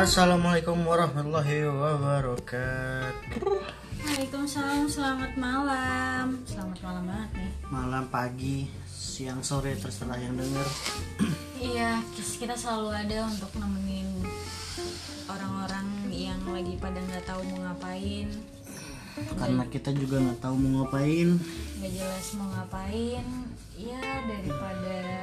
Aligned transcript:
Assalamualaikum 0.00 0.80
warahmatullahi 0.88 1.68
wabarakatuh. 1.68 3.52
Waalaikumsalam, 4.00 4.88
selamat 4.88 5.36
malam. 5.36 6.40
Selamat 6.48 6.80
malam 6.80 7.04
banget 7.04 7.30
nih. 7.36 7.52
Malam, 7.68 8.04
pagi, 8.08 8.64
siang, 8.88 9.44
sore 9.44 9.76
terserah 9.76 10.16
yang 10.16 10.40
denger. 10.40 10.68
Iya, 11.60 12.00
kita 12.16 12.56
selalu 12.56 12.88
ada 12.96 13.28
untuk 13.28 13.52
nemenin 13.60 14.24
orang-orang 15.28 16.08
yang 16.08 16.40
lagi 16.48 16.80
pada 16.80 16.96
nggak 16.96 17.28
tahu 17.28 17.44
mau 17.52 17.68
ngapain, 17.68 18.32
Karena 19.36 19.68
kita 19.68 19.92
juga 19.92 20.24
nggak 20.24 20.40
tahu 20.40 20.56
mau 20.56 20.80
ngapain. 20.80 21.36
nggak 21.76 21.92
jelas 21.92 22.26
mau 22.40 22.48
ngapain. 22.56 23.28
Ya 23.76 24.00
daripada 24.24 25.19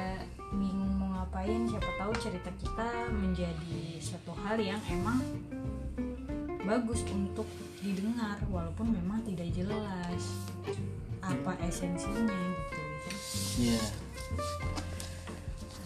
ngapain, 1.38 1.70
siapa 1.70 1.90
tahu 2.02 2.12
cerita 2.18 2.50
kita 2.58 2.88
menjadi 3.14 4.02
satu 4.02 4.34
hal 4.42 4.58
yang 4.58 4.82
emang 4.90 5.22
bagus 6.66 7.06
untuk 7.14 7.46
didengar 7.78 8.42
walaupun 8.50 8.90
memang 8.90 9.22
tidak 9.22 9.46
jelas 9.54 10.22
apa 11.22 11.54
esensinya 11.62 12.26
gitu. 12.34 12.82
Iya. 13.54 13.82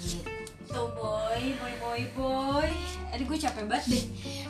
gitu 0.01 0.81
boy 0.97 1.45
boy 1.61 1.75
boy 1.85 2.03
boy 2.17 2.71
aduh 3.13 3.25
gue 3.29 3.39
capek 3.45 3.69
banget 3.69 3.85
deh 3.93 4.05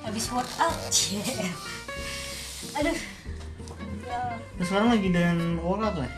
habis 0.07 0.31
workout 0.31 0.87
yeah. 1.11 1.51
aduh 2.79 2.99
Ya, 4.61 4.69
sekarang 4.69 4.93
lagi 4.93 5.09
dan 5.09 5.57
workout 5.65 6.05
lah. 6.05 6.13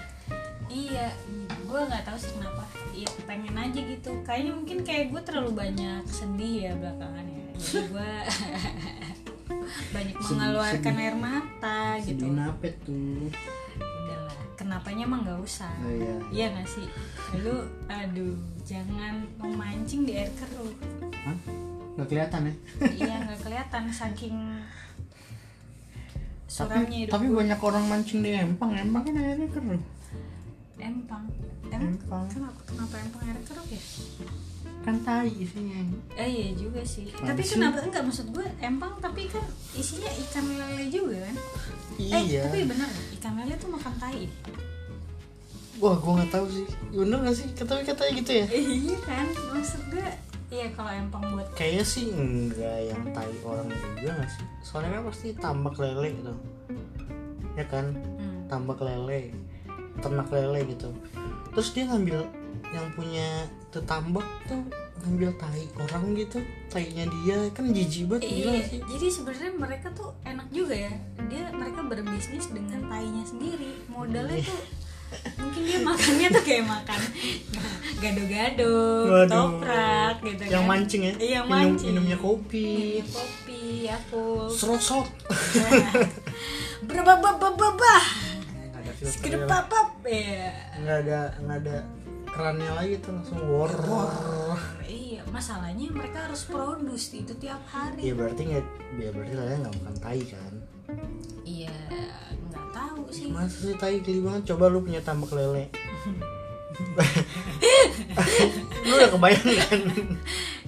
iya 0.66 1.14
gue 1.74 1.82
nggak 1.84 2.06
tahu 2.06 2.14
sih 2.16 2.30
kenapa 2.32 2.62
iya 2.94 3.10
pengen 3.26 3.50
aja 3.52 3.80
gitu 3.82 4.10
kayaknya 4.22 4.52
mungkin 4.54 4.78
kayak 4.80 5.10
gue 5.10 5.20
terlalu 5.22 5.50
banyak 5.52 6.02
sedih 6.06 6.54
ya 6.62 6.72
belakangan 6.78 7.26
ya 7.26 7.42
jadi 7.58 7.82
gue 7.92 8.10
banyak 9.94 10.16
mengeluarkan 10.16 10.94
air 10.96 11.16
mata 11.16 11.98
gitu 11.98 12.22
Sedih 12.22 12.30
napet 12.32 12.74
tuh. 12.80 13.26
udahlah 13.74 14.38
kenapanya 14.54 15.02
emang 15.02 15.26
nggak 15.26 15.40
usah 15.42 15.74
Oh 15.82 15.90
iya. 15.90 16.14
iya 16.30 16.46
nggak 16.54 16.68
sih 16.68 16.86
lu 17.42 17.56
aduh 17.86 18.38
jangan 18.62 19.26
memancing 19.36 20.06
di 20.06 20.14
air 20.14 20.30
keruh 20.32 20.70
Hah? 21.26 21.36
Nggak 21.94 22.06
kelihatan 22.08 22.40
ya? 22.44 22.54
iya 22.94 23.14
nggak 23.26 23.40
kelihatan 23.42 23.82
saking 23.90 24.36
Tapi, 26.46 26.70
suramnya 26.70 26.98
hidup 27.02 27.12
tapi 27.12 27.26
gue. 27.26 27.34
banyak 27.34 27.58
orang 27.58 27.84
mancing 27.84 28.20
di 28.22 28.30
empang. 28.30 28.70
Empang 28.70 29.02
kan 29.02 29.14
airnya 29.18 29.48
keruh. 29.50 29.82
Empang 30.76 31.24
Empang. 31.66 32.26
kenapa 32.28 32.60
kenapa 32.64 32.94
empang 32.98 33.22
air 33.24 33.38
keruh 33.42 33.66
ya 33.66 33.82
Kan 34.80 35.00
tai 35.00 35.32
isinya. 35.32 35.80
eh 36.12 36.28
iya 36.28 36.48
juga 36.52 36.84
sih 36.84 37.08
tapi 37.08 37.40
kenapa 37.40 37.80
enggak 37.80 38.04
maksud 38.04 38.28
gue 38.30 38.44
empang 38.58 38.92
tapi 38.98 39.24
kan 39.26 39.40
isinya 39.72 40.10
ikan 40.20 40.44
lele 40.50 40.84
juga 40.88 41.16
kan 41.22 41.36
eh 41.96 42.20
Iya. 42.20 42.46
tapi 42.46 42.64
bener 42.64 42.88
ikan 43.14 43.32
lele 43.34 43.54
tuh 43.56 43.70
makan 43.70 43.94
tai 43.96 44.28
Wah, 45.74 45.98
gua 45.98 46.16
nggak 46.16 46.30
tahu 46.30 46.46
sih. 46.48 46.66
Bener 46.88 47.18
nggak 47.18 47.34
sih? 47.34 47.50
Tapi 47.50 47.82
katanya 47.82 48.12
gitu 48.14 48.32
ya. 48.32 48.46
eh, 48.46 48.62
iya 48.78 48.96
kan 49.02 49.26
maksud 49.50 49.82
gue 49.90 50.06
iya 50.48 50.70
kalau 50.70 50.86
empang 50.86 51.34
buat 51.34 51.50
Kayaknya 51.52 51.82
sih 51.84 52.04
enggak 52.08 52.78
yang 52.88 53.02
tai 53.10 53.34
orang 53.42 53.66
juga 53.66 54.10
nggak 54.14 54.30
sih? 54.30 54.44
Soalnya 54.62 54.90
kan 54.94 55.02
pasti 55.04 55.26
tambak 55.34 55.74
lele 55.76 56.08
gitu. 56.14 56.32
Ya 57.54 57.64
kan? 57.66 57.90
hmm, 57.90 58.46
tambak 58.46 58.78
lele 58.78 59.34
ternak 59.98 60.26
lele 60.28 60.66
gitu 60.66 60.88
terus 61.50 61.70
dia 61.70 61.84
ngambil 61.84 62.26
yang 62.70 62.86
punya 62.92 63.28
tetambak 63.68 64.26
tuh 64.44 64.62
ngambil 65.00 65.30
tai 65.36 65.62
orang 65.76 66.14
gitu 66.14 66.38
tainya 66.66 67.04
dia 67.04 67.36
kan 67.50 67.68
jijik 67.68 68.08
banget 68.08 68.24
gila 68.24 68.50
Iya, 68.50 68.62
sih 68.64 68.80
jadi 68.82 69.06
sebenarnya 69.08 69.52
mereka 69.54 69.86
tuh 69.92 70.10
enak 70.22 70.48
juga 70.48 70.74
ya. 70.74 70.92
Dia 71.24 71.52
mereka 71.52 71.80
berbisnis 71.82 72.48
dengan 72.48 72.80
tainya 72.84 73.22
sendiri. 73.22 73.84
Modalnya 73.86 74.40
Iya. 74.40 74.48
tuh 74.48 74.60
mungkin 75.36 75.62
dia 75.62 75.78
makannya 75.80 76.28
tuh 76.32 76.42
kayak 76.42 76.64
makan 76.64 77.00
gado-gado, 78.02 78.74
toprak 79.28 80.16
gitu 80.20 80.42
yang 80.48 80.64
kan. 80.64 80.70
mancing 80.72 81.02
ya 81.02 81.12
Iya, 81.14 81.30
yang 81.36 81.46
minum 81.46 81.60
mancing. 81.70 81.88
minumnya 81.92 82.16
kopi 82.16 82.66
Minumnya 82.98 83.12
kopi, 83.12 83.62
aku. 83.86 84.24
serosot 84.50 85.06
Berapa 86.82 87.12
bah 87.20 87.32
nggak 87.38 88.02
ada 89.04 89.12
filter 89.12 89.44
Sekedar 89.44 89.84
ya. 90.00 90.04
Iya. 90.04 90.48
nggak 90.80 90.96
ada 90.98 91.18
nggak 91.38 91.56
ada 91.60 91.76
kerannya 92.26 92.70
lagi 92.72 92.94
tuh 92.98 93.10
langsung 93.12 93.38
war 93.46 93.70
Iya, 94.84 95.20
masalahnya 95.28 95.86
mereka 95.88 96.24
harus 96.24 96.40
produce 96.44 97.12
itu 97.12 97.32
tiap 97.36 97.60
hari. 97.64 98.00
ya 98.02 98.12
berarti 98.12 98.40
nggak 98.44 98.64
ya 98.96 99.08
berarti 99.10 99.32
lele 99.32 99.54
nggak 99.60 99.74
makan 99.76 99.94
tai 99.98 100.20
kan 100.24 100.52
Iya, 101.44 101.72
nggak 102.48 102.66
tahu 102.72 103.00
sih. 103.08 103.28
masa 103.28 103.54
sih 103.62 103.74
tai 103.76 104.00
geli 104.00 104.18
banget 104.18 104.50
coba 104.50 104.64
lu 104.66 104.80
punya 104.80 104.98
tambak 105.00 105.30
lele 105.30 105.68
lu 108.84 108.92
udah 108.92 109.08
kebayang 109.10 109.46
kan 109.62 109.80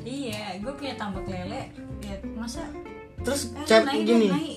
Iya, 0.06 0.62
gue 0.62 0.70
punya 0.70 0.94
tambak 0.94 1.26
lele. 1.26 1.66
Ya, 1.98 2.14
masa 2.32 2.62
terus 3.18 3.50
eh, 3.58 3.66
naik 3.82 4.06
gini 4.06 4.30
naik? 4.30 4.54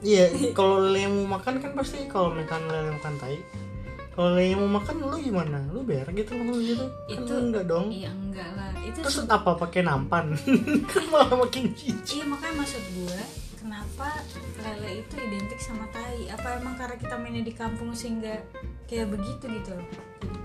Iya, 0.00 0.24
kalau 0.52 0.80
lele 0.80 1.06
mau 1.06 1.36
makan 1.36 1.60
kan 1.60 1.72
pasti 1.72 2.04
kalau 2.06 2.32
makan 2.32 2.60
lele 2.66 2.90
makan 2.94 3.14
tai. 3.16 3.36
Kalau 4.10 4.32
lele 4.32 4.56
mau 4.56 4.80
makan 4.80 4.96
lu 4.98 5.16
gimana? 5.16 5.60
Lu 5.68 5.84
bayar 5.84 6.08
gitu 6.10 6.32
langsung 6.32 6.60
gitu? 6.60 6.84
Kan 7.06 7.20
Itu- 7.20 7.36
enggak 7.38 7.64
dong. 7.66 7.86
Iya 7.88 8.10
enggak 8.10 8.48
lah. 8.52 8.72
Itu 8.80 8.98
Terus 9.00 9.28
apa 9.28 9.50
pakai 9.54 9.80
nampan? 9.82 10.32
kan 10.92 11.04
malah 11.08 11.36
makin 11.38 11.72
jijik. 11.72 12.16
iya 12.16 12.24
makanya 12.24 12.54
maksud 12.58 12.82
gue 12.90 13.20
kenapa 13.54 14.08
lele 14.58 15.04
itu 15.04 15.14
identik 15.14 15.60
sama 15.60 15.84
tai? 15.90 16.26
Apa 16.26 16.58
emang 16.58 16.74
karena 16.74 16.96
kita 16.96 17.14
mainnya 17.14 17.44
di 17.44 17.52
kampung 17.52 17.92
sehingga 17.92 18.40
kayak 18.88 19.12
begitu 19.12 19.44
gitu 19.46 19.70
loh? 19.76 19.86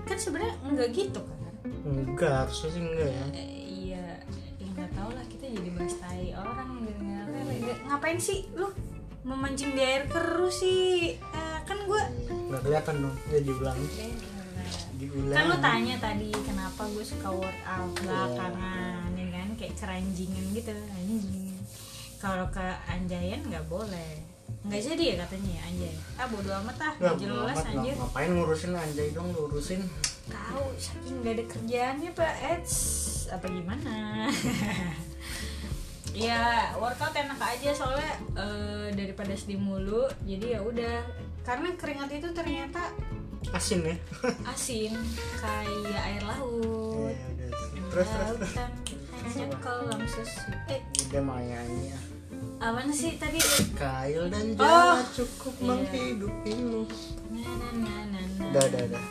Kan 0.04 0.16
sebenarnya 0.16 0.52
enggak 0.62 0.92
gitu 0.92 1.20
kan? 1.20 1.36
Enggak, 1.82 2.44
harusnya 2.44 2.68
sih 2.70 2.82
enggak 2.82 3.08
ya. 3.08 3.24
Eh, 3.32 3.50
iya, 3.66 4.06
ya 4.56 4.66
nggak 4.68 4.90
tahu 4.92 5.10
lah 5.10 5.24
kita 5.26 5.48
jadi 5.48 5.70
bahas 5.72 5.94
tai 5.96 6.30
orang 6.30 6.70
dengan 6.78 7.24
lele. 7.26 7.56
Ngapain 7.84 8.18
sih 8.18 8.46
lu 8.52 8.68
memancing 9.26 9.74
di 9.74 9.82
air 9.82 10.06
keruh 10.06 10.48
sih? 10.48 11.18
Eh, 11.18 11.58
kan 11.62 11.78
gue 11.80 12.02
Enggak 12.46 12.62
kelihatan 12.62 12.94
dong, 13.02 13.16
dia 13.26 13.40
diulang. 13.42 13.78
Diulang. 14.96 15.34
kan 15.34 15.44
lu 15.46 15.56
tanya 15.58 15.94
tadi 15.98 16.30
kenapa 16.40 16.86
gue 16.86 17.04
suka 17.04 17.28
workout 17.28 17.90
belakangan 17.98 19.10
ya 19.12 19.26
kan? 19.28 19.48
Kayak 19.54 19.74
keranjingan 19.76 20.44
gitu 20.52 20.72
anjing 20.90 21.52
kalau 22.16 22.48
ke 22.48 22.62
anjayan 22.86 23.44
nggak 23.44 23.66
boleh. 23.66 24.24
Nggak 24.62 24.82
jadi 24.84 25.02
ya 25.04 25.14
katanya 25.20 25.50
ya 25.52 25.62
anjay 25.64 25.94
ah 26.16 26.26
bodo 26.26 26.50
amat 26.56 26.76
ah 26.80 26.92
Nggak, 26.92 26.96
nggak 26.96 27.16
jelas 27.20 27.44
amat, 27.52 27.66
anjir. 27.68 27.92
ngap- 27.92 28.00
Ngapain 28.08 28.30
ngurusin 28.32 28.72
anjay 28.74 29.08
dong, 29.10 29.26
lu 29.28 29.40
urusin. 29.44 29.80
tahu 30.26 30.64
saking 30.76 31.16
nggak 31.20 31.34
ada 31.34 31.44
kerjaannya 31.46 32.10
pak. 32.12 32.32
Eds 32.48 32.74
apa 33.28 33.46
gimana 33.48 33.92
ya 36.16 36.42
workout 36.74 37.12
enak 37.12 37.36
aja 37.36 37.70
soalnya 37.70 38.08
eh, 38.32 38.88
daripada 38.90 39.32
sedih 39.32 39.60
mulu 39.60 40.08
jadi 40.24 40.56
ya 40.56 40.60
udah 40.62 40.96
karena 41.44 41.68
keringat 41.76 42.10
itu 42.10 42.28
ternyata 42.32 42.88
Asin 43.48 43.84
ya. 43.84 43.94
asin 44.44 44.90
kayak 45.38 46.02
air 46.02 46.22
laut 46.24 47.12
Ya 47.12 47.26
udah. 47.30 47.50
Terus 47.86 48.08
terus 48.10 48.52
hanya 49.36 49.56
kolam 49.60 50.00
susu 50.02 50.50
eh 50.66 50.80
Udah 51.06 51.22
mayanya. 51.22 51.98
apa 52.56 52.80
sih 52.90 53.14
tadi 53.14 53.36
Kail 53.72 54.26
dan 54.26 54.56
Oh. 54.56 54.58
Jala 54.58 55.04
cukup 55.12 55.54
Iya. 55.54 55.66
menghidupimu. 55.68 56.82
na 57.30 57.44
na 57.44 57.68
na 57.70 57.94
na 58.08 58.20
na. 58.24 58.44
Udah, 58.50 58.62
udah, 58.64 58.82
udah. 58.88 59.04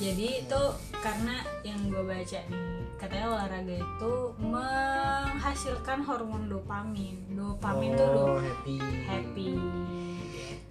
Jadi 0.00 0.40
itu 0.40 0.62
karena 0.96 1.36
yang 1.60 1.76
gue 1.86 2.00
baca 2.00 2.40
nih 2.42 2.64
katanya 2.96 3.26
olahraga 3.30 3.76
itu 3.76 4.12
menghasilkan 4.40 6.00
hormon 6.00 6.48
dopamin 6.48 7.16
dopamin 7.30 7.92
tuh 7.94 8.08
do- 8.08 8.28
Oh, 8.30 8.38
happy. 8.38 8.76
happy 9.02 9.50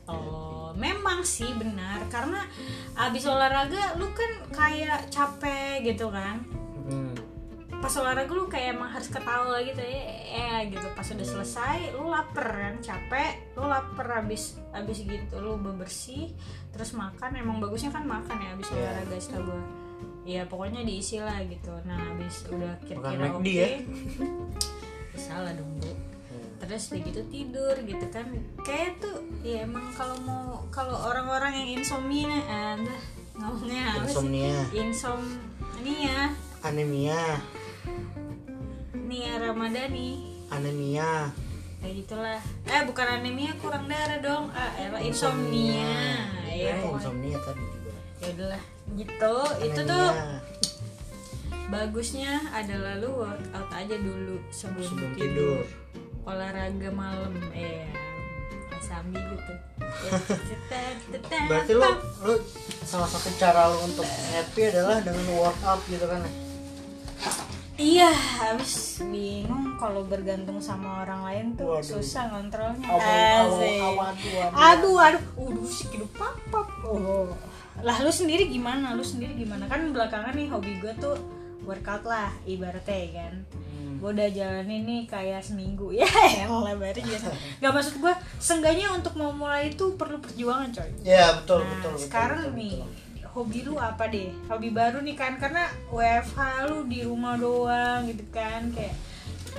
Oh, 0.05 0.73
memang 0.73 1.21
sih 1.21 1.53
benar 1.53 2.01
karena 2.07 2.41
abis 2.95 3.23
olahraga 3.23 3.93
lu 3.95 4.09
kan 4.09 4.31
kayak 4.49 5.05
capek 5.07 5.85
gitu 5.85 6.09
kan 6.09 6.41
Hmm. 6.81 7.13
Pas 7.79 7.93
olahraga 7.95 8.27
lu 8.29 8.45
kayak 8.45 8.75
emang 8.75 8.91
harus 8.91 9.07
ketawa 9.07 9.55
gitu 9.63 9.79
ya 9.79 10.01
eh 10.29 10.61
gitu. 10.67 10.83
Pas 10.91 11.07
udah 11.07 11.27
selesai 11.27 11.77
lu 11.95 12.11
lapar 12.11 12.47
kan? 12.51 12.75
Capek 12.79 13.55
lu 13.55 13.63
lapar 13.65 14.07
habis 14.19 14.59
habis 14.71 14.99
gitu 14.99 15.35
lu 15.39 15.55
bebersih 15.55 16.31
terus 16.69 16.93
makan 16.93 17.33
emang 17.35 17.57
bagusnya 17.57 17.89
kan 17.89 18.03
makan 18.03 18.35
ya 18.37 18.49
habis 18.53 18.67
Iya. 18.69 18.77
olahraga 18.77 19.15
setahu 19.17 19.43
gua. 19.47 19.63
Ya 20.23 20.41
pokoknya 20.45 20.83
diisi 20.83 21.17
lah 21.17 21.39
gitu. 21.41 21.71
Nah 21.87 21.97
habis 21.97 22.45
udah 22.45 22.75
kira-kira 22.83 23.25
oke. 23.31 23.41
McD 23.41 23.47
ya? 23.49 23.69
salah 25.19 25.51
dong 25.51 25.71
bu. 25.79 25.91
Terus 26.59 26.91
udah 26.91 27.01
gitu 27.01 27.21
tidur 27.31 27.75
gitu 27.81 28.05
kan. 28.11 28.27
Kayak 28.61 28.99
tuh 28.99 29.23
ya 29.41 29.63
emang 29.63 29.87
kalau 29.95 30.19
mau 30.27 30.67
kalau 30.69 30.95
orang-orang 31.07 31.55
yang 31.55 31.69
insomnia 31.81 32.29
eh, 32.29 32.75
dah, 32.83 33.01
ngomongnya 33.39 33.83
apa 33.95 34.05
sih? 34.05 34.11
Insomnia, 34.11 34.57
insomnia. 34.75 36.19
Anemia. 36.59 37.21
Nia 38.93 39.33
Ramadhani. 39.41 40.09
Anemia. 40.49 41.29
Kayak 41.79 41.93
gitulah. 42.03 42.41
Eh 42.67 42.81
bukan 42.83 43.07
anemia 43.07 43.55
kurang 43.61 43.87
darah 43.87 44.19
dong. 44.19 44.51
Ah 44.51 44.71
elah 44.77 44.99
insomnia. 44.99 46.27
Ya 46.49 46.75
Eh, 46.75 46.83
insomnia 46.83 47.37
tadi 47.39 47.63
juga. 47.63 47.93
Ya 48.19 48.27
udahlah. 48.35 48.63
Gitu. 48.99 49.35
Itu 49.63 49.81
tuh 49.87 50.07
Anemia. 50.11 50.39
bagusnya 51.69 52.33
adalah 52.49 52.97
lu 52.97 53.09
workout 53.13 53.69
aja 53.71 53.95
dulu 53.95 54.41
sebelum, 54.49 54.89
sebelum 54.89 55.11
tidur. 55.15 55.61
tidur. 55.61 56.27
Olahraga 56.27 56.89
malam. 56.91 57.33
Eh 57.55 57.87
sambi 58.83 59.21
gitu. 59.21 59.53
Berarti 61.47 61.71
lu 61.77 61.89
lu 62.25 62.33
salah 62.83 63.07
satu 63.07 63.29
cara 63.37 63.69
lu 63.69 63.85
untuk 63.85 64.05
happy 64.05 64.73
adalah 64.73 64.99
dengan 64.99 65.25
workout 65.37 65.81
gitu 65.87 66.05
kan 66.09 66.25
iya 67.79 68.11
habis 68.11 68.99
bingung 69.01 69.79
kalau 69.79 70.03
bergantung 70.03 70.59
sama 70.59 71.01
orang 71.01 71.21
lain 71.23 71.45
tuh 71.55 71.79
Waduh. 71.79 71.87
susah 71.95 72.27
ngontrolnya 72.29 72.83
Aduh, 72.85 72.99
aduh, 72.99 73.55
Asik. 73.55 73.79
aduh, 73.79 74.39
aduh. 74.51 74.95
aduh 74.99 75.23
udah 75.39 75.65
sih 75.65 75.87
hidup 75.89 76.11
papap 76.13 76.67
oh 76.83 77.31
lah 77.79 77.95
lu 77.97 78.11
sendiri 78.11 78.45
gimana 78.45 78.91
lu 78.91 79.01
sendiri 79.01 79.31
gimana 79.33 79.63
kan 79.65 79.79
belakangan 79.89 80.35
nih 80.35 80.51
hobi 80.51 80.75
gue 80.77 80.91
tuh 80.99 81.15
workout 81.63 82.03
lah 82.03 82.27
ibaratnya 82.43 82.97
ya 82.99 83.11
kan 83.17 83.35
Hmm. 83.79 83.95
gue 83.95 84.11
udah 84.11 84.29
jalanin 84.29 84.83
nih 84.83 85.01
kayak 85.07 85.39
seminggu 85.39 85.87
ya 85.99 86.03
elah 86.43 86.75
baru 86.75 86.99
biasa 86.99 87.31
nggak 87.57 87.71
maksud 87.71 87.93
gue 87.97 88.11
sengganya 88.35 88.91
untuk 88.91 89.15
mau 89.15 89.31
mulai 89.31 89.71
itu 89.71 89.95
perlu 89.95 90.19
perjuangan 90.19 90.67
coy 90.69 90.91
ya 91.01 91.31
betul 91.33 91.63
nah 91.63 91.71
betul 91.73 91.91
betul, 91.95 92.03
sekarang 92.03 92.43
betul, 92.51 92.59
nih 92.59 92.75
betul. 92.77 92.91
Hobi 93.33 93.61
lu 93.65 93.77
apa 93.77 94.09
deh? 94.09 94.33
Hobi 94.49 94.69
baru 94.73 95.01
nih 95.05 95.15
kan 95.17 95.37
karena 95.37 95.69
WFH 95.93 96.39
lu 96.69 96.89
di 96.89 97.05
rumah 97.05 97.37
doang 97.37 98.09
gitu 98.09 98.25
kan 98.33 98.73
kayak 98.73 98.95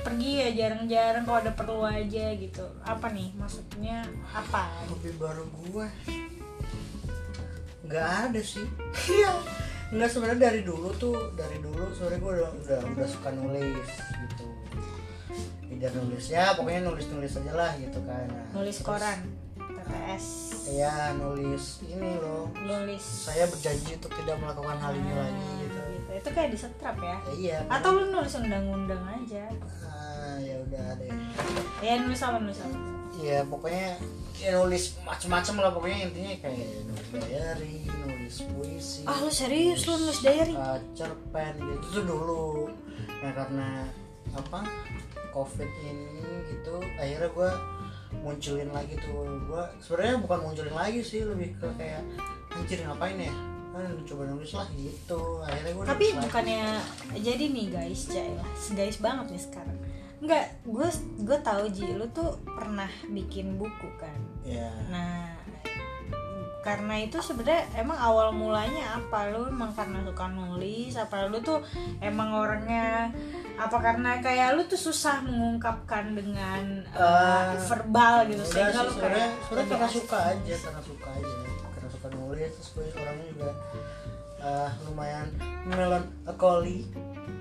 pergi 0.01 0.31
ya 0.41 0.49
jarang-jarang 0.55 1.23
kalau 1.27 1.39
ada 1.39 1.53
perlu 1.55 1.83
aja 1.87 2.35
gitu. 2.35 2.65
Apa 2.83 3.11
nih 3.13 3.31
maksudnya? 3.39 4.07
Apa? 4.35 4.71
Hobi 4.91 5.11
baru 5.19 5.45
gue 5.47 5.87
nggak 7.91 8.09
ada 8.31 8.41
sih. 8.43 8.67
Iya. 9.11 9.35
Nggak 9.91 10.11
sebenarnya 10.15 10.55
dari 10.55 10.63
dulu 10.63 10.95
tuh 10.95 11.35
dari 11.35 11.59
dulu 11.59 11.91
sebenarnya 11.91 12.21
gue 12.23 12.33
udah, 12.39 12.51
udah 12.63 12.81
udah 12.95 13.07
suka 13.11 13.31
nulis 13.35 13.91
gitu. 13.99 14.47
Tidak 15.67 15.91
nulis 15.99 16.25
ya 16.31 16.55
pokoknya 16.55 16.87
nulis 16.87 17.07
nulis 17.11 17.35
aja 17.35 17.53
lah 17.55 17.73
gitu 17.79 17.99
kan. 18.07 18.27
Nah, 18.31 18.47
nulis 18.55 18.79
terus, 18.79 18.87
koran 18.87 19.50
TTS 20.11 20.27
ya 20.71 21.15
nulis 21.15 21.83
ini 21.87 22.19
loh. 22.19 22.51
Nulis. 22.63 23.03
Saya 23.03 23.47
berjanji 23.47 23.95
untuk 23.95 24.11
tidak 24.19 24.37
melakukan 24.43 24.77
hal 24.79 24.93
ini 24.95 25.11
Nah, 25.11 25.19
lagi 25.27 25.43
gitu. 25.63 25.79
gitu. 25.79 26.11
itu 26.21 26.29
kayak 26.35 26.51
disetrap 26.51 26.97
ya? 26.99 27.17
Ya, 27.17 27.19
iya. 27.39 27.59
Atau 27.71 27.95
lu 27.95 28.05
nulis 28.11 28.35
undang-undang 28.35 29.03
aja? 29.07 29.47
Ah, 29.87 30.35
ya 30.39 30.59
udah 30.67 30.87
deh. 30.99 31.11
Ya 31.83 31.93
nulis 32.03 32.21
apa 32.23 32.39
nulis 32.39 32.59
apa? 32.59 32.77
Ya 33.21 33.39
pokoknya 33.47 33.89
ya 34.41 34.51
nulis 34.57 34.97
macem-macem 35.03 35.55
lah 35.61 35.71
pokoknya 35.75 35.99
intinya 36.11 36.35
kayak 36.43 36.69
nulis 36.87 37.09
diary 37.15 37.77
nulis 37.87 38.37
puisi. 38.51 39.03
Ah 39.07 39.19
lu 39.23 39.31
serius? 39.31 39.87
Lu 39.87 39.95
nulis 39.95 40.21
diary? 40.23 40.55
Uh, 40.55 40.79
cerpen 40.95 41.55
gitu. 41.55 41.87
Tuh 41.99 42.05
dulu. 42.05 42.47
Nah 43.23 43.33
karena 43.35 43.69
apa? 44.35 44.61
Covid 45.31 45.71
ini 45.87 46.27
gitu 46.51 46.83
akhirnya 46.99 47.31
gue 47.31 47.51
munculin 48.19 48.71
lagi 48.75 48.99
tuh. 48.99 49.27
Gue 49.47 49.65
sebenarnya 49.79 50.17
bukan 50.23 50.39
munculin 50.43 50.75
lagi 50.75 51.01
sih 51.01 51.23
lebih 51.23 51.55
ke 51.59 51.69
kayak 51.79 52.03
anjir 52.55 52.83
ngapain 52.83 53.19
ya? 53.19 53.35
Kan 53.71 53.87
coba 54.03 54.23
nulis 54.27 54.53
lah 54.55 54.69
gitu. 54.75 55.21
Akhirnya 55.47 55.73
gue 55.73 55.85
tapi 55.87 56.07
bukannya 56.19 56.65
jadi 57.23 57.45
nih 57.47 57.67
guys 57.71 58.03
lah 58.11 58.51
guys 58.75 58.99
banget 58.99 59.27
nih 59.31 59.43
sekarang. 59.43 59.79
Enggak, 60.21 60.53
gue 60.69 60.89
gue 61.25 61.39
tahu 61.41 61.65
Ji, 61.73 61.97
lu 61.97 62.05
tuh 62.13 62.37
pernah 62.45 62.91
bikin 63.09 63.57
buku 63.57 63.89
kan. 63.97 64.21
ya 64.45 64.69
Nah, 64.93 65.33
karena 66.61 67.01
itu 67.01 67.17
sebenarnya 67.25 67.65
emang 67.81 67.97
awal 67.97 68.29
mulanya 68.37 69.01
apa? 69.01 69.33
Lu 69.33 69.49
emang 69.49 69.73
karena 69.73 70.05
suka 70.05 70.29
nulis 70.29 70.93
apa 71.01 71.25
lu 71.33 71.41
tuh 71.41 71.65
emang 72.05 72.37
orangnya 72.37 73.09
apa 73.61 73.77
karena 73.79 74.11
kayak 74.19 74.55
lu 74.55 74.65
tuh 74.65 74.81
susah 74.81 75.21
mengungkapkan 75.21 76.11
dengan 76.11 76.65
uh, 76.91 77.53
Eh, 77.53 77.61
verbal 77.63 78.25
gitu 78.27 78.41
sehingga 78.43 78.73
sih, 78.73 78.81
lu 78.81 78.93
kayak 78.95 79.31
sebenarnya 79.39 79.69
karena 79.69 79.89
suka 79.91 80.19
aja 80.27 80.55
karena 80.57 80.81
suka 80.83 81.09
aja 81.13 81.35
karena 81.71 81.89
suka 81.91 82.09
nulis 82.11 82.51
terus 82.51 82.69
gue 82.73 82.85
orangnya 82.95 83.27
juga 83.29 83.51
uh, 84.41 84.71
lumayan 84.85 85.27
melankoli 85.67 86.89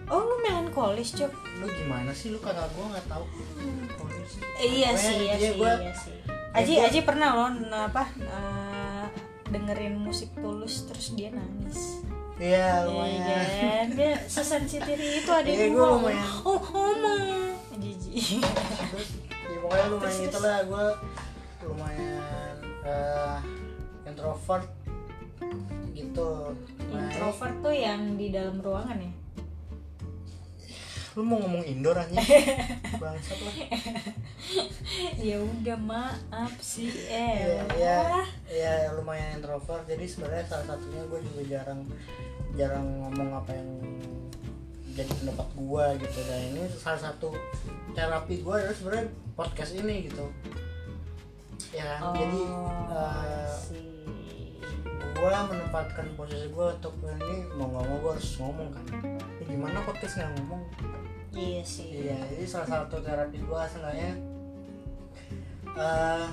Oh, 0.05 0.25
lu 0.25 0.41
melankolis, 0.41 1.13
Cok. 1.13 1.29
lu 1.61 1.69
gimana 1.69 2.09
sih 2.09 2.33
lu 2.33 2.39
kakak 2.39 2.65
gue 2.67 2.81
nggak 2.83 3.05
tahu 3.07 3.21
Melankolis 3.55 4.27
sih. 4.27 4.41
Iya 4.57 4.89
sih, 4.97 5.15
iya 5.21 5.35
sih, 5.37 5.51
gua- 5.53 5.77
iya 5.77 5.93
sih. 5.93 6.17
ya 6.17 6.57
Aji, 6.57 6.73
gua- 6.73 6.85
Aji 6.89 6.99
pernah 7.05 7.29
loh 7.31 7.49
n- 7.53 7.69
apa 7.69 8.03
eh, 8.17 9.05
dengerin 9.45 9.95
musik 9.95 10.33
tulus 10.35 10.83
terus 10.83 11.13
dia 11.13 11.29
nangis. 11.29 12.01
Iya 12.39 12.83
Iya 12.83 12.87
lumayan 12.87 13.45
kan? 13.59 13.87
Dia 13.99 14.13
sesensitif 14.25 14.95
itu 14.95 15.27
ada 15.29 15.43
Iya, 15.45 15.67
yang 15.67 15.75
gua 15.75 15.87
lumayan. 15.99 16.25
Oh, 16.47 16.59
ngomong. 16.59 17.51
Jijik. 17.79 18.39
Terus, 18.89 19.09
ya 19.27 19.57
pokoknya 19.59 19.85
lumayan 19.91 20.17
gitu 20.23 20.37
lah 20.39 20.57
gue 20.63 20.85
lumayan 21.59 22.55
uh, 22.87 23.37
introvert 24.07 24.67
gitu 25.91 26.55
Introvert 26.89 27.55
tuh 27.59 27.75
yang 27.75 28.15
di 28.15 28.31
dalam 28.31 28.63
ruangan 28.63 28.97
ya. 28.97 29.11
Lu 31.19 31.27
mau 31.27 31.35
ngomong 31.43 31.67
indoor 31.67 31.99
aja 31.99 32.15
bangsat 33.03 33.39
lah. 33.43 33.55
Ya 35.19 35.35
udah 35.43 35.75
maaf 35.75 36.55
sih 36.63 36.87
eh. 37.11 37.59
iya, 37.75 38.23
iya 38.47 38.95
lumayan 38.95 39.43
introvert. 39.43 39.83
Jadi 39.83 40.07
sebenarnya 40.07 40.47
salah 40.47 40.65
satunya 40.71 41.03
gue 41.11 41.19
juga 41.19 41.41
jarang 41.43 41.83
jarang 42.55 42.87
ngomong 43.03 43.35
apa 43.35 43.51
yang 43.51 43.69
jadi 44.95 45.11
pendapat 45.11 45.47
gue 45.59 45.85
gitu. 46.07 46.19
Dan 46.23 46.39
ini 46.55 46.63
salah 46.79 47.01
satu 47.11 47.35
terapi 47.91 48.39
gue 48.39 48.55
adalah 48.55 48.75
sebenarnya 48.79 49.05
podcast 49.35 49.75
ini 49.75 50.07
gitu. 50.07 50.23
Ya 51.75 51.99
kan? 51.99 52.15
jadi 52.15 52.41
eh, 52.95 53.51
sih. 53.59 53.87
gue 55.19 55.27
menempatkan 55.51 56.15
posisi 56.15 56.47
gue 56.47 56.67
untuk 56.79 56.95
ini 57.03 57.43
mau 57.59 57.67
nggak 57.67 57.83
mau 57.91 57.97
gue 58.07 58.11
harus 58.15 58.31
ngomong 58.39 58.71
kan. 58.71 58.85
ya, 59.35 59.38
gimana 59.49 59.81
podcast 59.81 60.13
nggak 60.21 60.31
ngomong? 60.37 60.63
Iya 61.33 61.61
sih. 61.65 61.89
iya 62.05 62.17
jadi 62.29 62.45
salah 62.45 62.67
satu 62.69 63.01
terapi 63.01 63.37
gue 63.41 63.61
seenggaknya 63.69 64.11
eh 65.77 66.25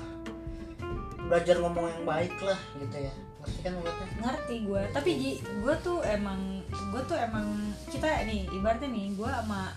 belajar 1.27 1.55
ngomong 1.59 1.85
yang 1.89 2.03
baik 2.05 2.33
lah 2.45 2.59
gitu 2.77 2.97
ya. 3.09 3.13
Ngerti 3.41 3.59
kan 3.63 3.71
maksudnya? 3.77 4.07
Ngerti 4.21 4.55
gue 4.65 4.81
tapi 4.93 5.09
Ji, 5.17 5.31
gue 5.41 5.75
tuh 5.81 5.99
emang 6.05 6.61
gue 6.69 7.01
tuh 7.05 7.17
emang 7.17 7.47
kita 7.89 8.25
nih 8.25 8.45
ibaratnya 8.53 8.89
nih 8.89 9.07
gue 9.13 9.29
sama 9.29 9.73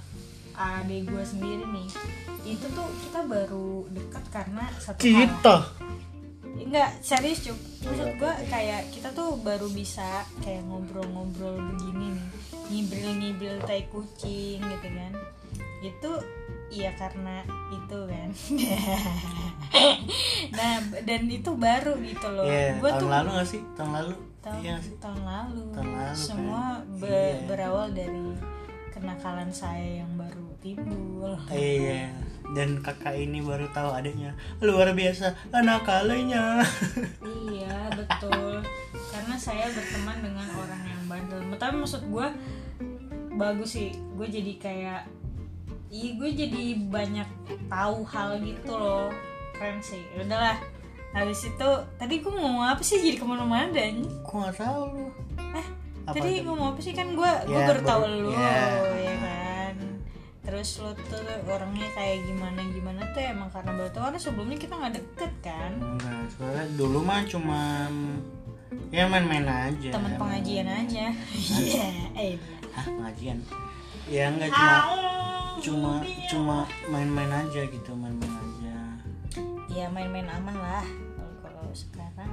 adik 0.61 1.09
gue 1.09 1.25
sendiri 1.25 1.65
nih 1.65 1.89
itu 2.45 2.67
tuh 2.73 2.89
kita 3.09 3.21
baru 3.29 3.87
dekat 3.93 4.25
karena 4.33 4.65
satu 4.81 5.01
hal. 5.05 5.61
Enggak 6.61 6.91
serius 7.01 7.41
cuk. 7.45 7.59
Maksud 7.87 8.09
gue 8.21 8.33
kayak 8.49 8.93
kita 8.93 9.09
tuh 9.17 9.37
baru 9.41 9.69
bisa 9.73 10.25
kayak 10.45 10.65
ngobrol-ngobrol 10.69 11.60
ngibril-ngibril 13.41 13.57
tai 13.65 13.83
kucing 13.89 14.61
gitu 14.61 14.89
kan. 14.93 15.13
Itu 15.81 16.11
iya 16.71 16.93
karena 16.95 17.41
itu 17.73 17.99
kan. 18.05 18.29
Nah 20.51 20.77
dan 21.07 21.23
itu 21.31 21.51
baru 21.57 21.95
gitu 22.03 22.27
loh. 22.27 22.45
Iya, 22.45 22.77
gue 22.83 22.91
tahun 22.91 23.01
tuh 23.01 23.09
lalu 23.09 23.29
gak 23.33 23.49
sih? 23.49 23.63
Tahun 23.79 23.93
lalu? 23.93 24.15
Tahun, 24.41 24.61
iya 24.61 24.75
sih? 24.81 24.97
tahun 24.99 25.21
lalu, 25.23 25.63
Tahun 25.73 25.89
lalu, 25.95 26.17
semua 26.17 26.63
kan? 26.81 26.99
be- 26.99 27.09
Iya. 27.09 27.45
berawal 27.47 27.87
dari 27.93 28.25
kenakalan 28.91 29.51
saya 29.53 30.05
yang 30.05 30.11
baru 30.17 30.47
timbul. 30.61 31.33
Iya 31.49 32.13
dan 32.51 32.83
kakak 32.83 33.15
ini 33.15 33.39
baru 33.41 33.71
tahu 33.71 33.95
adiknya. 33.95 34.35
Luar 34.59 34.91
biasa 34.91 35.39
anak 35.55 35.87
kalenya 35.87 36.67
iya 37.47 37.87
betul. 37.95 38.59
Karena 38.91 39.37
saya 39.39 39.71
berteman 39.71 40.19
dengan 40.19 40.47
orang 40.51 40.83
yang 40.83 41.03
bandel. 41.07 41.41
Tapi 41.55 41.75
maksud 41.79 42.03
gue 42.11 42.27
bagus 43.41 43.71
sih. 43.73 43.89
Gue 44.13 44.29
jadi 44.29 44.53
kayak 44.55 45.01
iya 45.89 46.11
gue 46.15 46.31
jadi 46.31 46.63
banyak 46.87 47.29
tahu 47.67 48.05
hal 48.05 48.37
gitu 48.39 48.73
loh. 48.73 49.09
Keren 49.57 49.81
sih. 49.81 50.05
Ya 50.13 50.23
udahlah. 50.23 50.59
Habis 51.11 51.43
itu 51.43 51.69
tadi 51.97 52.21
gue 52.21 52.31
ngomong 52.31 52.63
apa 52.69 52.79
sih? 52.81 53.01
Jadi 53.01 53.17
ke 53.17 53.25
mana-mana 53.25 53.73
dan 53.73 54.05
kok 54.23 54.31
nggak 54.37 54.57
tahu 54.57 54.81
lu? 54.87 55.07
Eh 55.57 55.67
Apa 56.05 56.15
tadi 56.15 56.39
tuh? 56.39 56.45
ngomong 56.47 56.67
apa 56.71 56.81
sih? 56.81 56.93
Kan 56.93 57.17
gue 57.17 57.31
gue 57.49 57.57
Ya, 57.57 57.67
baru 57.67 57.81
tahu 57.83 58.03
lu 58.05 58.31
ya. 58.31 58.61
ya 58.95 59.15
kan? 59.19 59.75
Terus 60.41 60.69
lo 60.79 60.95
tuh 60.95 61.21
orangnya 61.47 61.89
kayak 61.93 62.25
gimana 62.25 62.61
gimana 62.71 63.03
tuh? 63.11 63.23
Emang 63.23 63.51
karena 63.51 63.73
baru 63.75 63.91
tahu 63.91 64.03
karena 64.05 64.21
sebelumnya 64.21 64.57
kita 64.57 64.75
nggak 64.75 64.95
deket 64.97 65.33
kan? 65.41 65.73
Enggak 65.77 66.23
soalnya 66.31 66.65
dulu 66.75 66.99
mah 67.01 67.23
cuma 67.25 67.63
ya 68.91 69.05
main-main 69.07 69.47
aja. 69.47 69.91
Teman 69.91 70.15
pengajian 70.15 70.67
aja. 70.67 71.07
Iya 71.35 71.87
eh. 72.15 72.35
Hah, 72.71 72.87
pengajian? 72.87 73.39
Ya 74.07 74.31
enggak 74.31 74.51
cuma 74.51 74.79
cuma 75.61 75.93
cuma 76.31 76.57
main-main 76.91 77.31
aja 77.31 77.63
gitu 77.67 77.91
main-main 77.95 78.31
aja. 78.31 78.77
Ya 79.71 79.87
main-main 79.91 80.27
aman 80.27 80.55
lah 80.55 80.87
kalau 81.43 81.71
sekarang. 81.75 82.31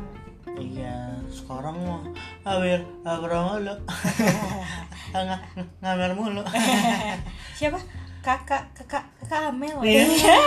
Iya 0.58 1.17
sekarang 1.29 1.77
mah 1.86 2.03
awir 2.46 2.82
awir 3.06 3.32
mulu. 3.38 3.75
Nggak 5.13 5.41
ngamer 5.82 6.12
mulu. 6.13 6.41
Siapa? 7.58 7.77
Kakak 8.22 8.70
kakak 8.75 9.06
kakak 9.24 9.53
Amel. 9.53 9.79
Iya. 9.86 10.03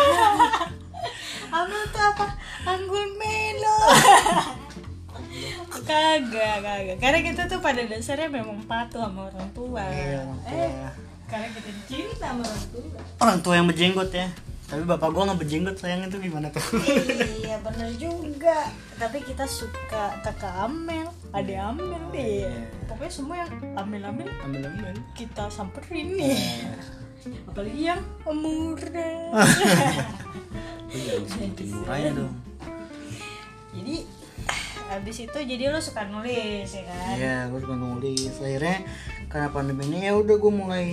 Amel 1.58 1.82
tuh 1.90 2.02
apa? 2.02 2.26
Anggul 2.68 3.06
Melo 3.16 3.78
kagak 5.90 6.56
kagak. 6.62 6.96
Karena 7.02 7.18
kita 7.26 7.42
tuh 7.50 7.58
pada 7.58 7.82
dasarnya 7.82 8.28
memang 8.30 8.62
patuh 8.70 9.02
sama 9.02 9.26
orang 9.26 9.48
tua. 9.50 9.82
Iya, 9.90 10.22
orang 10.22 10.40
tua. 10.46 10.54
eh 10.54 10.72
karena 11.30 11.46
kita 11.54 11.70
cinta 11.90 12.26
sama 12.30 12.42
orang 12.46 12.66
tua. 12.70 13.00
Orang 13.18 13.38
tua 13.42 13.54
yang 13.58 13.66
berjenggot 13.66 14.10
ya. 14.14 14.26
Tapi 14.70 14.86
bapak 14.86 15.10
gua 15.10 15.22
nggak 15.26 15.40
berjenggot 15.42 15.76
sayang 15.82 16.06
itu 16.06 16.18
gimana 16.22 16.46
tuh? 16.54 16.62
Iya 17.42 17.58
bener 17.58 17.90
juga. 17.98 18.70
Tapi 19.02 19.18
kita 19.26 19.42
suka 19.50 20.14
kakak 20.22 20.54
Amel 20.62 21.10
ada 21.34 21.54
Amel 21.74 21.98
deh. 22.14 22.46
Pokoknya 22.86 23.10
semua 23.10 23.34
yang 23.42 23.50
Amel 23.74 24.02
Amel 24.06 24.30
ambil 24.46 24.62
ambil 24.70 24.94
kita 25.18 25.50
samperin 25.50 26.14
nih. 26.14 26.38
Apalagi 27.50 27.82
yang 27.82 28.02
murah. 28.30 29.42
Sebutin 30.90 31.70
murahnya 31.70 32.10
dong 32.18 32.34
jadi 33.70 34.02
habis 34.90 35.22
itu 35.22 35.38
jadi 35.38 35.70
lo 35.70 35.78
suka 35.78 36.02
nulis 36.04 36.66
ya 36.66 36.82
kan 36.82 37.14
Iya, 37.14 37.36
gue 37.46 37.60
suka 37.62 37.76
nulis. 37.76 38.34
Akhirnya 38.36 38.82
karena 39.30 39.48
pandemi 39.48 39.86
ini 39.86 40.10
ya 40.10 40.12
udah 40.12 40.34
gue 40.34 40.52
mulai 40.52 40.86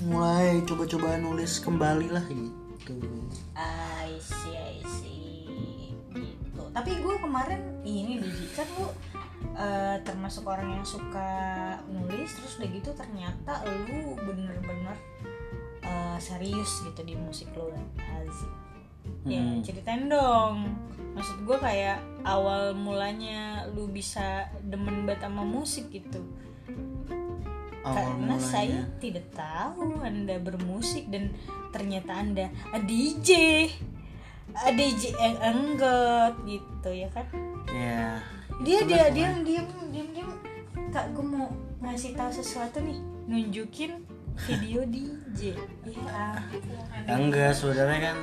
mulai 0.00 0.62
coba-coba 0.62 1.18
nulis 1.18 1.58
kembali 1.58 2.08
lah 2.08 2.22
gitu. 2.30 2.94
I 3.58 4.14
see 4.16 4.54
I 4.54 4.78
see 4.86 5.90
gitu 6.14 6.62
tapi 6.70 6.94
gue 6.94 7.14
kemarin 7.18 7.58
ini 7.82 8.22
Didi 8.22 8.46
kan 8.54 8.68
lo 8.78 8.94
eh, 9.52 9.96
termasuk 10.00 10.46
orang 10.46 10.78
yang 10.78 10.86
suka 10.86 11.28
nulis 11.90 12.30
terus 12.30 12.56
udah 12.56 12.68
gitu 12.70 12.90
ternyata 12.94 13.66
lu 13.66 14.14
bener-bener 14.22 14.94
eh, 15.82 16.18
serius 16.18 16.86
gitu 16.86 17.02
di 17.02 17.18
musik 17.18 17.50
lo 17.52 17.74
Aziz 17.98 18.46
ya 19.26 19.42
Hmm. 19.42 19.58
ceritain 19.62 20.06
dong 20.06 20.70
maksud 21.16 21.48
gue 21.48 21.56
kayak 21.56 21.98
awal 22.28 22.76
mulanya 22.76 23.64
lu 23.72 23.88
bisa 23.88 24.52
demen 24.60 25.08
banget 25.08 25.24
sama 25.24 25.42
musik 25.42 25.88
gitu. 25.88 26.20
Awal 27.80 27.96
karena 27.96 28.36
mulanya. 28.36 28.44
saya 28.44 28.80
tidak 29.00 29.26
tahu 29.32 30.04
anda 30.04 30.36
bermusik 30.36 31.08
dan 31.08 31.32
ternyata 31.72 32.12
anda 32.20 32.46
a 32.76 32.78
DJ 32.84 33.30
a 34.52 34.70
DJ 34.76 35.16
yang 35.16 35.36
enggot 35.40 36.34
gitu 36.44 36.90
ya 36.92 37.08
kan? 37.10 37.26
Ya. 37.72 38.20
dia 38.60 38.84
dia 38.84 39.08
pokoknya. 39.08 39.16
diam 39.16 39.36
diam 39.42 39.66
diam 39.88 40.08
diam. 40.12 40.30
Kak 40.92 41.16
gue 41.16 41.24
mau 41.24 41.48
ngasih 41.80 42.12
tahu 42.12 42.30
sesuatu 42.30 42.84
nih. 42.84 43.00
Nunjukin 43.26 44.04
video 44.44 44.84
DJ 44.84 45.56
ya 45.88 46.44
Ya, 47.08 47.14
enggak, 47.16 47.56
sebenarnya 47.56 48.12
kan 48.12 48.16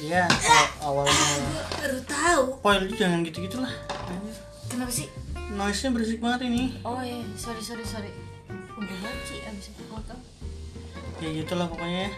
ya 0.00 0.24
awalnya 0.80 1.12
tahu 2.60 2.62
Poil 2.62 2.80
lu 2.82 2.94
jangan 2.94 3.24
gitu-gitu 3.24 3.56
lah. 3.58 3.72
kenapa 4.66 4.92
sih 4.92 5.08
Noise-nya 5.50 5.90
berisik 5.90 6.20
banget 6.20 6.46
ini. 6.46 6.78
oh 6.82 7.00
iya 7.00 7.18
sorry 7.34 7.58
sorry 7.58 7.82
sorry 7.82 8.12
udah 8.70 8.96
baci 8.98 9.36
abis 9.42 9.66
itu 9.68 9.82
foto 9.84 10.14
Ya 11.18 11.28
gitulah 11.34 11.66
pokoknya. 11.66 12.08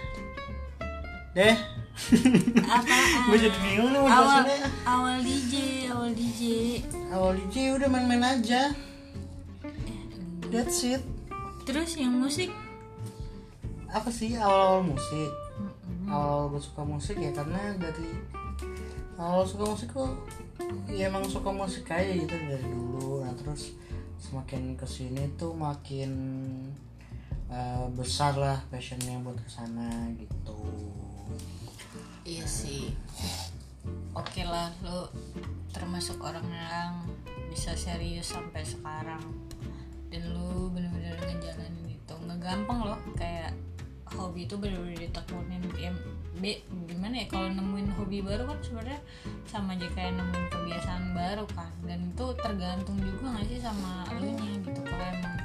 ya. 1.34 1.50
Deh. 1.50 1.56
apaan 2.60 3.08
gue 3.26 3.38
jadi 3.40 3.58
bingung 3.60 3.90
nih 3.90 3.98
mau 3.98 4.06
awal 4.06 4.42
jelasinnya. 4.42 4.68
awal 4.84 5.16
DJ 5.18 5.52
awal 5.88 6.10
DJ 6.12 6.40
Awal 7.10 7.32
DJ 7.36 7.56
udah 7.72 7.88
main-main 7.88 8.22
aja. 8.22 8.72
That's 10.48 10.82
it. 10.82 11.02
terus 11.62 11.94
yang 11.94 12.12
musik 12.12 12.50
Apa 13.88 14.08
sih 14.08 14.34
awal-awal 14.34 14.82
musik? 14.84 15.30
awal 16.04 16.48
gue 16.48 16.60
suka 16.60 16.82
musik 16.82 17.16
ya 17.16 17.30
karena 17.30 17.58
dari 17.74 18.10
awal 19.20 19.44
suka 19.44 19.64
musik 19.68 19.88
kok 19.92 20.12
ya 20.88 21.08
emang 21.08 21.24
suka 21.28 21.50
musik 21.52 21.88
aja 21.92 22.12
gitu 22.12 22.32
dari 22.32 22.66
dulu. 22.66 23.24
Nah 23.24 23.32
terus 23.36 23.76
semakin 24.22 24.78
ke 24.78 24.86
sini 24.86 25.32
tuh 25.36 25.52
makin 25.52 26.10
eh, 27.52 27.86
besar 27.92 28.38
lah 28.38 28.58
passionnya 28.72 29.20
buat 29.20 29.36
ke 29.36 29.50
sana 29.50 30.08
gitu. 30.16 30.56
Iya 32.22 32.46
sih. 32.46 32.94
Oke 34.14 34.46
lah, 34.46 34.70
lo 34.86 35.10
termasuk 35.74 36.22
orang 36.22 36.46
yang 36.46 36.92
bisa 37.50 37.74
serius 37.74 38.30
sampai 38.30 38.62
sekarang. 38.62 39.24
Dan 40.06 40.30
lu 40.30 40.70
bener-bener 40.70 41.18
ngejalanin 41.18 41.98
itu. 41.98 42.14
Nggak 42.14 42.38
gampang 42.38 42.80
loh 42.86 43.00
kayak 43.18 43.50
hobi 44.12 44.46
itu 44.46 44.54
bener-bener 44.54 45.08
ditekunin 45.08 45.64
ya 45.80 45.90
be 46.40 46.64
gimana 46.88 47.22
ya 47.22 47.26
kalau 47.28 47.52
nemuin 47.52 47.92
hobi 47.98 48.24
baru 48.24 48.48
kan 48.48 48.58
sebenarnya 48.64 49.00
sama 49.44 49.76
aja 49.76 49.88
kayak 49.92 50.16
nemuin 50.16 50.46
kebiasaan 50.48 51.04
baru 51.12 51.44
kan. 51.52 51.72
Dan 51.84 52.12
itu 52.14 52.26
tergantung 52.40 52.96
juga 53.02 53.36
nggak 53.36 53.46
sih 53.52 53.58
sama 53.60 54.08
lu 54.16 54.32
nya 54.32 54.48
gitu. 54.64 54.80
Kalau 54.80 55.06
emang 55.12 55.36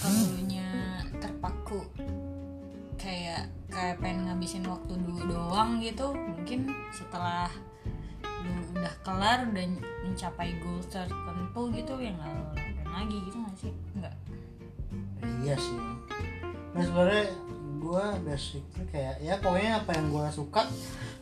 kalau 0.00 0.40
nya 0.48 0.68
terpaku 1.20 1.80
kayak 2.96 3.48
kayak 3.68 3.96
pengen 4.00 4.28
ngabisin 4.28 4.64
waktu 4.64 4.92
dulu 4.92 5.20
doang 5.28 5.80
gitu 5.80 6.12
mungkin 6.12 6.68
setelah 6.92 7.48
lu 8.24 8.52
udah 8.76 8.94
kelar 9.04 9.44
udah 9.48 9.64
mencapai 10.04 10.56
goal 10.64 10.80
tertentu 10.88 11.68
gitu 11.76 11.94
ya 12.00 12.12
nggak 12.16 12.88
lagi 12.88 13.16
gitu 13.28 13.36
nggak 13.36 13.56
sih? 13.56 13.72
Nggak? 13.96 14.14
Iya 15.44 15.56
sih. 15.56 15.78
Nah 16.72 16.82
sebenarnya 16.84 17.24
gue 17.80 18.04
basically 18.22 18.84
kayak 18.86 19.16
ya 19.18 19.34
pokoknya 19.36 19.80
apa 19.80 19.90
yang 19.96 20.06
gue 20.08 20.26
suka 20.30 20.62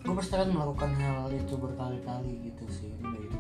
gue 0.00 0.14
pasti 0.14 0.32
akan 0.34 0.50
melakukan 0.50 0.90
hal 0.94 1.30
itu 1.30 1.54
berkali-kali 1.54 2.32
gitu 2.44 2.64
sih 2.68 2.90
udah 2.98 3.20
itu 3.20 3.38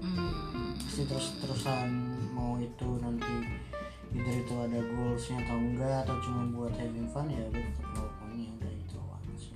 hmm, 0.00 0.72
pasti 0.80 1.02
terus 1.04 1.26
terusan 1.38 1.88
mau 2.32 2.56
itu 2.56 2.88
nanti 2.98 3.34
either 4.10 4.36
itu 4.40 4.54
ada 4.56 4.78
goalsnya 4.80 5.36
atau 5.42 5.56
enggak 5.58 5.96
atau 6.06 6.16
cuma 6.22 6.42
buat 6.50 6.72
having 6.74 7.08
fun 7.08 7.26
ya 7.28 7.44
gue 7.50 7.60
tetap 7.60 7.88
melakukannya 7.90 8.48
udah 8.54 8.72
itu 8.72 8.94
doang 8.94 9.24
sih. 9.36 9.52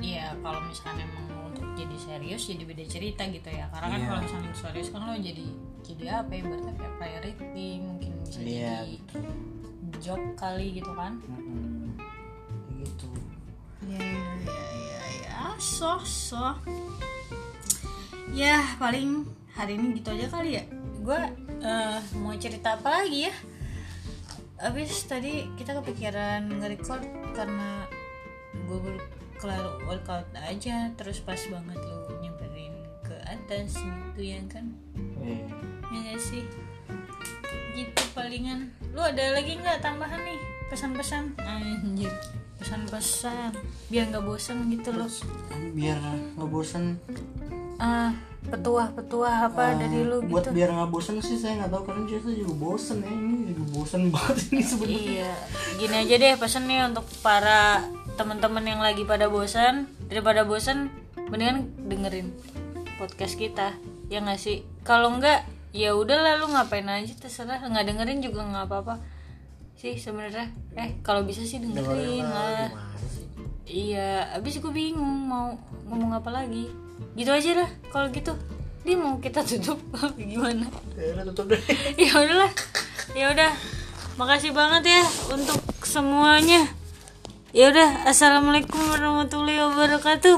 Iya 0.00 0.26
kalau 0.40 0.60
misalnya 0.64 1.04
emang 1.04 1.26
untuk 1.52 1.66
jadi 1.76 1.96
serius 2.00 2.42
jadi 2.48 2.64
beda 2.64 2.84
cerita 2.88 3.22
gitu 3.28 3.46
ya. 3.46 3.68
Karena 3.68 3.86
kan 3.88 4.00
Iya. 4.00 4.08
kalau 4.08 4.20
misalnya 4.24 4.50
serius 4.56 4.88
kan 4.88 5.00
lo 5.04 5.14
jadi 5.14 5.46
jadi 5.84 6.04
apa 6.18 6.30
ya 6.32 6.42
berarti 6.42 6.70
kayak 6.72 6.94
priority 6.96 7.66
mungkin 7.78 8.10
bisa 8.24 8.38
iya 8.40 8.80
jadi 8.82 8.96
betul. 9.04 9.22
job 10.00 10.20
kali 10.34 10.66
gitu 10.72 10.92
kan. 10.96 11.12
Mm-mm. 11.20 11.60
Kayak 11.68 11.81
gitu. 12.82 13.08
Ya 13.86 13.98
ya 14.46 14.62
ya 14.78 15.02
ya 15.26 15.38
so 15.58 15.98
so 16.06 16.54
ya 18.30 18.62
paling 18.78 19.26
hari 19.54 19.74
ini 19.78 19.98
gitu 19.98 20.14
aja 20.14 20.26
kali 20.30 20.58
ya. 20.58 20.64
Gue 21.02 21.18
eh, 21.62 21.98
mau 22.18 22.34
cerita 22.38 22.78
apa 22.78 23.02
lagi 23.02 23.26
ya? 23.26 23.34
Abis 24.62 25.10
tadi 25.10 25.50
kita 25.58 25.74
kepikiran 25.82 26.46
nge-record 26.62 27.02
karena 27.34 27.86
gue 28.54 28.78
baru 28.78 29.00
kelar 29.42 29.64
workout 29.90 30.30
aja 30.38 30.94
terus 30.94 31.18
pas 31.18 31.40
banget 31.50 31.78
lu 31.82 32.14
nyamperin 32.22 32.74
ke 33.02 33.16
atas 33.26 33.74
gitu 33.74 34.22
ya 34.22 34.38
kan? 34.46 34.70
Eh, 35.26 35.50
ya 35.90 35.98
gak 36.14 36.22
sih? 36.22 36.46
Gitu 37.74 38.02
palingan. 38.14 38.70
Lu 38.94 39.02
ada 39.02 39.34
lagi 39.34 39.58
nggak 39.58 39.82
tambahan 39.82 40.22
nih 40.22 40.51
pesan-pesan. 40.72 41.36
Anjir. 41.44 42.08
Pesan-pesan. 42.56 43.52
Biar 43.92 44.08
nggak 44.08 44.24
bosan 44.24 44.72
gitu 44.72 44.88
loh. 44.96 45.10
Biar 45.76 46.00
nggak 46.40 46.48
bosen. 46.48 46.96
Ah 47.76 48.16
petuah-petuah 48.42 49.54
apa 49.54 49.78
dari 49.78 50.02
lu 50.02 50.18
buat 50.26 50.50
gitu. 50.50 50.58
biar 50.58 50.74
nggak 50.74 50.90
bosen 50.90 51.22
sih 51.22 51.38
saya 51.38 51.62
nggak 51.62 51.78
tahu 51.78 51.82
karena 51.86 52.02
Jessa 52.10 52.30
juga 52.34 52.54
bosen 52.58 52.98
ya 52.98 53.10
ini 53.14 53.54
juga 53.54 53.64
bosen 53.70 54.02
banget 54.14 54.36
ini 54.50 54.62
sebenarnya. 54.66 54.98
Iya 54.98 55.32
gini 55.78 55.94
aja 56.02 56.14
deh 56.18 56.32
pesan 56.42 56.66
nih 56.66 56.78
untuk 56.90 57.06
para 57.22 57.86
teman-teman 58.18 58.66
yang 58.66 58.82
lagi 58.82 59.06
pada 59.06 59.30
bosan 59.30 59.86
daripada 60.10 60.42
bosan 60.42 60.90
mendingan 61.30 61.70
dengerin 61.86 62.34
podcast 62.98 63.38
kita 63.38 63.78
ya 64.10 64.18
nggak 64.18 64.42
sih? 64.42 64.66
Kalau 64.82 65.14
nggak 65.14 65.46
ya 65.70 65.94
udahlah 65.94 66.42
lu 66.42 66.50
ngapain 66.50 66.90
aja 66.90 67.14
terserah. 67.14 67.62
Nggak 67.62 67.94
dengerin 67.94 68.26
juga 68.26 68.42
nggak 68.42 68.66
apa-apa 68.66 69.21
sih 69.82 69.98
sebenarnya. 69.98 70.46
Eh 70.78 71.02
kalau 71.02 71.26
bisa 71.26 71.42
sih 71.42 71.58
dengerin 71.58 72.22
lah 72.22 72.70
iya 73.66 74.30
abis 74.38 74.62
gue 74.62 74.70
bingung 74.70 75.26
mau 75.26 75.58
ngomong 75.90 76.22
apa 76.22 76.30
lagi. 76.30 76.70
Gitu 77.18 77.26
aja 77.34 77.66
lah 77.66 77.68
kalau 77.90 78.06
gitu. 78.14 78.30
Dia 78.86 78.94
mau 78.94 79.18
kita 79.18 79.42
tutup 79.48 79.82
gimana? 80.14 80.70
Ya 80.94 81.18
udah 81.18 81.24
tutup 81.34 81.50
deh. 81.50 81.62
Ya 82.06 82.14
udahlah. 82.14 82.52
Ya 83.18 83.26
udah. 83.34 83.50
Makasih 84.14 84.54
banget 84.54 84.86
ya 84.86 85.02
untuk 85.34 85.58
semuanya. 85.82 86.70
Ya 87.50 87.74
udah 87.74 88.06
assalamualaikum 88.06 88.78
warahmatullahi 88.86 89.66
wabarakatuh. 89.66 90.36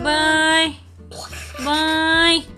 Bye. 0.00 0.80
Bye 1.60 2.49